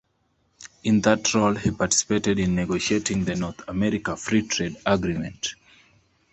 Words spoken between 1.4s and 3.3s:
he participated in negotiating